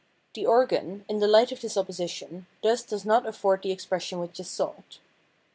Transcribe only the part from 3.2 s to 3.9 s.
afiord the